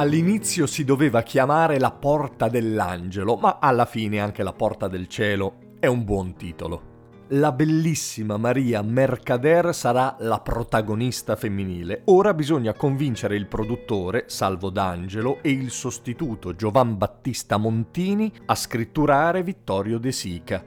All'inizio 0.00 0.68
si 0.68 0.84
doveva 0.84 1.22
chiamare 1.22 1.80
La 1.80 1.90
Porta 1.90 2.48
dell'Angelo, 2.48 3.34
ma 3.34 3.58
alla 3.60 3.84
fine 3.84 4.20
anche 4.20 4.44
La 4.44 4.52
Porta 4.52 4.86
del 4.86 5.08
Cielo 5.08 5.54
è 5.80 5.88
un 5.88 6.04
buon 6.04 6.36
titolo. 6.36 7.26
La 7.30 7.50
bellissima 7.50 8.36
Maria 8.36 8.80
Mercader 8.80 9.74
sarà 9.74 10.14
la 10.20 10.38
protagonista 10.38 11.34
femminile. 11.34 12.02
Ora 12.04 12.32
bisogna 12.32 12.74
convincere 12.74 13.34
il 13.34 13.48
produttore, 13.48 14.26
Salvo 14.28 14.70
D'Angelo, 14.70 15.42
e 15.42 15.50
il 15.50 15.72
sostituto 15.72 16.54
Giovan 16.54 16.96
Battista 16.96 17.56
Montini 17.56 18.32
a 18.46 18.54
scritturare 18.54 19.42
Vittorio 19.42 19.98
De 19.98 20.12
Sica 20.12 20.62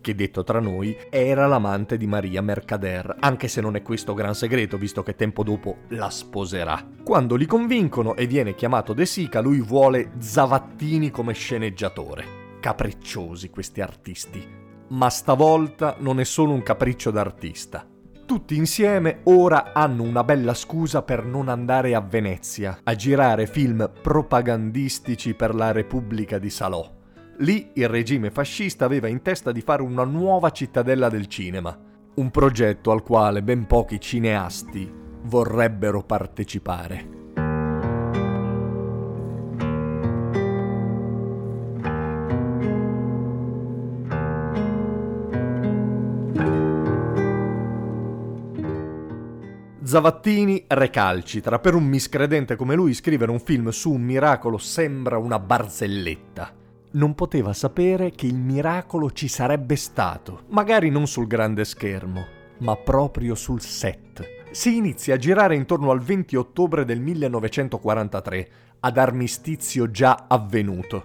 che 0.00 0.14
detto 0.14 0.42
tra 0.42 0.60
noi 0.60 0.96
era 1.10 1.46
l'amante 1.46 1.96
di 1.96 2.06
Maria 2.06 2.42
Mercader, 2.42 3.16
anche 3.20 3.48
se 3.48 3.60
non 3.60 3.76
è 3.76 3.82
questo 3.82 4.14
gran 4.14 4.34
segreto, 4.34 4.76
visto 4.76 5.02
che 5.02 5.14
tempo 5.14 5.42
dopo 5.42 5.78
la 5.88 6.10
sposerà. 6.10 6.86
Quando 7.02 7.36
li 7.36 7.46
convincono 7.46 8.16
e 8.16 8.26
viene 8.26 8.54
chiamato 8.54 8.92
De 8.92 9.06
Sica, 9.06 9.40
lui 9.40 9.60
vuole 9.60 10.12
Zavattini 10.18 11.10
come 11.10 11.32
sceneggiatore. 11.32 12.58
Capricciosi 12.60 13.50
questi 13.50 13.80
artisti. 13.80 14.46
Ma 14.88 15.08
stavolta 15.08 15.96
non 15.98 16.20
è 16.20 16.24
solo 16.24 16.52
un 16.52 16.62
capriccio 16.62 17.10
d'artista. 17.10 17.86
Tutti 18.26 18.56
insieme 18.56 19.20
ora 19.24 19.72
hanno 19.72 20.02
una 20.02 20.22
bella 20.22 20.54
scusa 20.54 21.02
per 21.02 21.24
non 21.24 21.48
andare 21.48 21.94
a 21.94 22.00
Venezia 22.00 22.78
a 22.84 22.94
girare 22.94 23.46
film 23.46 23.90
propagandistici 24.00 25.34
per 25.34 25.54
la 25.54 25.72
Repubblica 25.72 26.38
di 26.38 26.50
Salò 26.50 26.98
Lì 27.40 27.70
il 27.74 27.88
regime 27.88 28.30
fascista 28.30 28.84
aveva 28.84 29.08
in 29.08 29.22
testa 29.22 29.50
di 29.50 29.62
fare 29.62 29.80
una 29.80 30.04
nuova 30.04 30.50
cittadella 30.50 31.08
del 31.08 31.26
cinema, 31.26 31.74
un 32.16 32.30
progetto 32.30 32.90
al 32.90 33.02
quale 33.02 33.42
ben 33.42 33.66
pochi 33.66 33.98
cineasti 33.98 34.92
vorrebbero 35.22 36.02
partecipare. 36.02 37.18
Zavattini 49.82 50.64
recalcitra. 50.68 51.58
Per 51.58 51.74
un 51.74 51.84
miscredente 51.84 52.54
come 52.54 52.74
lui 52.74 52.92
scrivere 52.92 53.30
un 53.30 53.40
film 53.40 53.70
su 53.70 53.92
un 53.92 54.02
miracolo 54.02 54.58
sembra 54.58 55.16
una 55.16 55.38
barzelletta 55.38 56.58
non 56.92 57.14
poteva 57.14 57.52
sapere 57.52 58.10
che 58.10 58.26
il 58.26 58.36
miracolo 58.36 59.10
ci 59.12 59.28
sarebbe 59.28 59.76
stato, 59.76 60.42
magari 60.48 60.90
non 60.90 61.06
sul 61.06 61.26
grande 61.26 61.64
schermo, 61.64 62.24
ma 62.58 62.76
proprio 62.76 63.34
sul 63.34 63.60
set. 63.60 64.38
Si 64.50 64.76
inizia 64.76 65.14
a 65.14 65.18
girare 65.18 65.54
intorno 65.54 65.90
al 65.92 66.00
20 66.00 66.34
ottobre 66.36 66.84
del 66.84 67.00
1943, 67.00 68.48
ad 68.80 68.98
armistizio 68.98 69.90
già 69.90 70.24
avvenuto. 70.28 71.04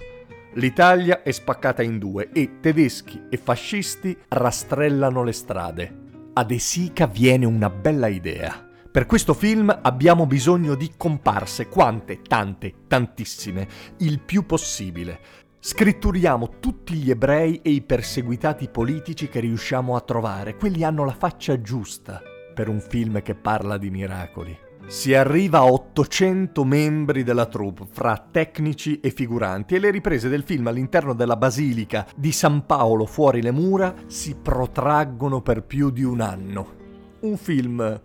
L'Italia 0.53 1.21
è 1.21 1.31
spaccata 1.31 1.83
in 1.83 1.99
due 1.99 2.29
e 2.31 2.59
tedeschi 2.61 3.23
e 3.29 3.37
fascisti 3.37 4.17
rastrellano 4.29 5.23
le 5.23 5.33
strade. 5.33 6.03
A 6.33 6.43
De 6.43 6.59
Sica 6.59 7.05
viene 7.05 7.45
una 7.45 7.69
bella 7.69 8.07
idea. 8.07 8.65
Per 8.89 9.05
questo 9.05 9.33
film 9.33 9.77
abbiamo 9.81 10.25
bisogno 10.25 10.73
di 10.73 10.93
comparse, 10.95 11.67
quante, 11.67 12.21
tante, 12.21 12.73
tantissime, 12.87 13.67
il 13.97 14.21
più 14.21 14.45
possibile. 14.45 15.19
Scritturiamo 15.67 16.59
tutti 16.59 16.93
gli 16.93 17.09
ebrei 17.09 17.59
e 17.63 17.71
i 17.71 17.81
perseguitati 17.81 18.69
politici 18.69 19.27
che 19.27 19.39
riusciamo 19.39 19.95
a 19.95 20.01
trovare, 20.01 20.57
quelli 20.57 20.83
hanno 20.83 21.03
la 21.03 21.15
faccia 21.17 21.59
giusta 21.59 22.21
per 22.53 22.69
un 22.69 22.79
film 22.79 23.19
che 23.23 23.33
parla 23.33 23.79
di 23.79 23.89
miracoli. 23.89 24.55
Si 24.85 25.15
arriva 25.15 25.57
a 25.57 25.65
800 25.65 26.63
membri 26.63 27.23
della 27.23 27.47
troupe, 27.47 27.87
fra 27.89 28.15
tecnici 28.29 28.99
e 28.99 29.09
figuranti, 29.09 29.73
e 29.73 29.79
le 29.79 29.89
riprese 29.89 30.29
del 30.29 30.43
film 30.43 30.67
all'interno 30.67 31.13
della 31.15 31.35
basilica 31.35 32.05
di 32.15 32.31
San 32.31 32.67
Paolo 32.67 33.07
fuori 33.07 33.41
le 33.41 33.51
mura 33.51 33.95
si 34.05 34.35
protraggono 34.35 35.41
per 35.41 35.63
più 35.63 35.89
di 35.89 36.03
un 36.03 36.21
anno. 36.21 36.73
Un 37.21 37.37
film 37.37 38.01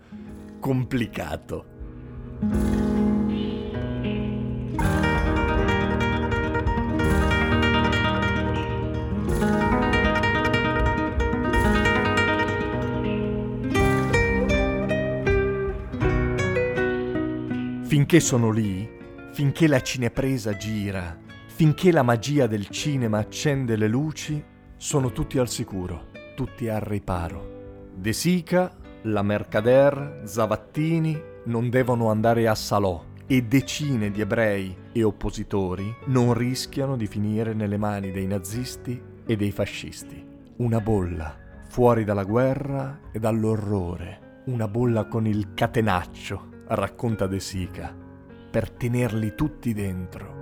complicato. 0.59 1.65
Finché 17.91 18.21
sono 18.21 18.51
lì, 18.51 18.89
finché 19.33 19.67
la 19.67 19.81
cinepresa 19.81 20.55
gira, 20.55 21.19
finché 21.47 21.91
la 21.91 22.03
magia 22.03 22.47
del 22.47 22.69
cinema 22.69 23.17
accende 23.17 23.75
le 23.75 23.89
luci, 23.89 24.41
sono 24.77 25.11
tutti 25.11 25.37
al 25.37 25.49
sicuro, 25.49 26.05
tutti 26.33 26.69
al 26.69 26.79
riparo. 26.79 27.89
De 27.93 28.13
Sica, 28.13 28.73
la 29.01 29.21
Mercader, 29.23 30.21
Zavattini 30.23 31.21
non 31.47 31.69
devono 31.69 32.09
andare 32.09 32.47
a 32.47 32.55
Salò 32.55 33.03
e 33.27 33.41
decine 33.41 34.09
di 34.09 34.21
ebrei 34.21 34.73
e 34.93 35.03
oppositori 35.03 35.93
non 36.05 36.33
rischiano 36.33 36.95
di 36.95 37.07
finire 37.07 37.53
nelle 37.53 37.77
mani 37.77 38.11
dei 38.11 38.25
nazisti 38.25 39.01
e 39.25 39.35
dei 39.35 39.51
fascisti. 39.51 40.25
Una 40.59 40.79
bolla, 40.79 41.35
fuori 41.67 42.05
dalla 42.05 42.23
guerra 42.23 43.01
e 43.11 43.19
dall'orrore, 43.19 44.43
una 44.45 44.69
bolla 44.69 45.07
con 45.07 45.27
il 45.27 45.53
catenaccio 45.53 46.50
racconta 46.73 47.27
De 47.27 47.39
Sica, 47.39 47.93
per 48.49 48.69
tenerli 48.69 49.35
tutti 49.35 49.73
dentro. 49.73 50.39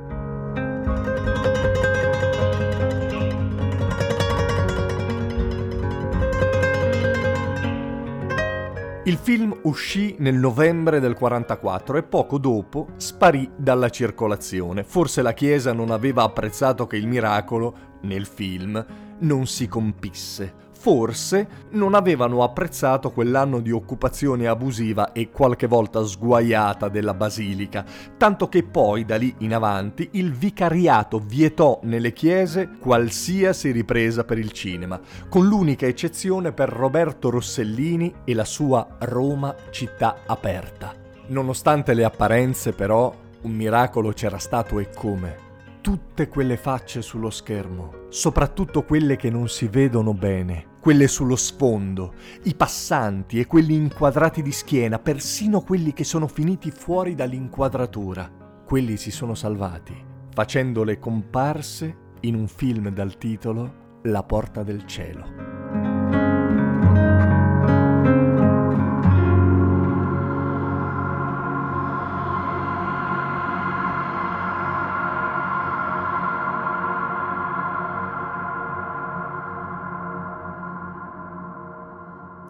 Il 9.05 9.17
film 9.17 9.57
uscì 9.63 10.17
nel 10.19 10.35
novembre 10.35 10.99
del 10.99 11.15
44 11.15 11.97
e 11.97 12.03
poco 12.03 12.37
dopo 12.37 12.89
sparì 12.97 13.49
dalla 13.55 13.89
circolazione. 13.89 14.83
Forse 14.83 15.23
la 15.23 15.33
Chiesa 15.33 15.73
non 15.73 15.89
aveva 15.89 16.21
apprezzato 16.21 16.85
che 16.85 16.97
il 16.97 17.07
miracolo, 17.07 17.97
nel 18.01 18.27
film, 18.27 18.85
non 19.19 19.47
si 19.47 19.67
compisse 19.67 20.67
forse 20.79 21.67
non 21.71 21.93
avevano 21.93 22.41
apprezzato 22.41 23.11
quell'anno 23.11 23.59
di 23.59 23.69
occupazione 23.69 24.47
abusiva 24.47 25.11
e 25.11 25.29
qualche 25.29 25.67
volta 25.67 26.05
sguaiata 26.05 26.87
della 26.87 27.13
basilica, 27.13 27.83
tanto 28.15 28.47
che 28.47 28.63
poi 28.63 29.03
da 29.03 29.17
lì 29.17 29.35
in 29.39 29.53
avanti 29.53 30.07
il 30.13 30.31
vicariato 30.31 31.19
vietò 31.19 31.81
nelle 31.83 32.13
chiese 32.13 32.69
qualsiasi 32.79 33.71
ripresa 33.71 34.23
per 34.23 34.37
il 34.37 34.53
cinema, 34.53 34.97
con 35.27 35.45
l'unica 35.45 35.85
eccezione 35.85 36.53
per 36.53 36.69
Roberto 36.69 37.29
Rossellini 37.29 38.13
e 38.23 38.33
la 38.33 38.45
sua 38.45 38.87
Roma 38.99 39.53
città 39.71 40.19
aperta. 40.25 40.95
Nonostante 41.27 41.93
le 41.93 42.05
apparenze 42.05 42.71
però, 42.71 43.13
un 43.41 43.51
miracolo 43.51 44.13
c'era 44.13 44.37
stato 44.37 44.79
e 44.79 44.89
come 44.95 45.47
tutte 45.81 46.27
quelle 46.27 46.57
facce 46.57 47.01
sullo 47.01 47.29
schermo, 47.29 48.05
soprattutto 48.09 48.83
quelle 48.83 49.15
che 49.15 49.29
non 49.29 49.47
si 49.47 49.67
vedono 49.67 50.13
bene, 50.13 50.77
quelle 50.79 51.07
sullo 51.07 51.35
sfondo, 51.35 52.13
i 52.43 52.55
passanti 52.55 53.39
e 53.39 53.45
quelli 53.45 53.75
inquadrati 53.75 54.41
di 54.41 54.51
schiena, 54.51 54.99
persino 54.99 55.61
quelli 55.61 55.93
che 55.93 56.03
sono 56.03 56.27
finiti 56.27 56.71
fuori 56.71 57.15
dall'inquadratura. 57.15 58.29
Quelli 58.65 58.97
si 58.97 59.11
sono 59.11 59.35
salvati, 59.35 59.95
facendole 60.33 60.99
comparse 60.99 62.07
in 62.21 62.35
un 62.35 62.47
film 62.47 62.89
dal 62.89 63.17
titolo 63.17 63.99
La 64.03 64.23
porta 64.23 64.63
del 64.63 64.85
cielo. 64.85 65.48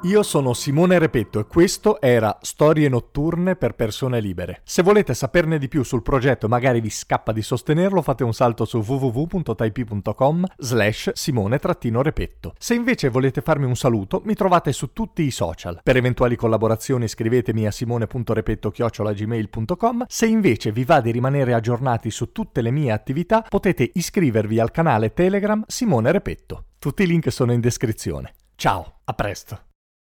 Io 0.04 0.24
sono 0.24 0.54
Simone 0.54 0.98
Repetto 0.98 1.42
e 1.42 1.46
questo 1.46 2.00
era 2.00 2.38
Storie 2.42 2.88
notturne 2.88 3.58
per 3.58 3.76
persone 3.76 4.22
libere. 4.22 4.62
Se 4.64 4.82
volete 4.82 5.14
saperne 5.14 5.58
di 5.58 5.68
più 5.68 5.84
sul 5.84 6.04
progetto 6.04 6.46
e 6.46 6.50
magari 6.50 6.80
vi 6.80 6.90
scappa 6.90 7.34
di 7.34 7.42
sostenerlo, 7.42 8.02
fate 8.02 8.24
un 8.24 8.34
salto 8.34 8.64
su 8.64 8.78
www.taipi.com 8.78 10.46
slash 10.58 11.12
simone-repetto. 11.12 12.54
Se 12.58 12.76
invece 12.76 13.10
volete 13.10 13.42
farmi 13.42 13.66
un 13.66 13.76
saluto, 13.76 14.22
mi 14.24 14.36
trovate 14.36 14.72
su 14.72 14.94
tutti 14.94 15.24
i 15.24 15.32
social. 15.32 15.82
Per 15.84 15.98
eventuali 15.98 16.38
collaborazioni 16.38 17.10
scrivetemi 17.10 17.68
a 17.68 17.72
simone.repetto-gmail.com. 17.72 20.06
Se 20.08 20.26
invece 20.26 20.72
vi 20.72 20.86
va 20.86 21.02
di 21.02 21.12
rimanere 21.12 21.54
aggiornati 21.54 22.10
su 22.10 22.32
tutte 22.32 22.62
le 22.62 22.72
mie 22.72 22.94
attività, 22.94 23.42
potete 23.42 23.92
iscrivervi 23.94 24.62
al 24.62 24.72
canale 24.72 25.12
Telegram 25.12 25.62
Simone 25.68 26.14
Repetto. 26.14 26.68
Tutti 26.80 27.04
i 27.04 27.08
link 27.08 27.30
sono 27.34 27.52
in 27.52 27.60
descrizione. 27.60 28.34
Ciao, 28.56 29.00
a 29.04 29.14
presto. 29.14 29.68